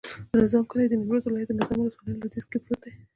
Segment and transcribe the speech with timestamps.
[0.31, 2.91] د نظام کلی د نیمروز ولایت، نظام ولسوالي په لویدیځ کې پروت دی.